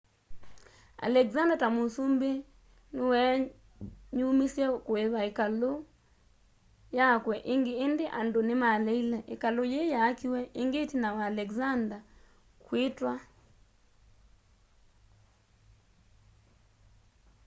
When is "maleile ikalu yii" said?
8.63-9.91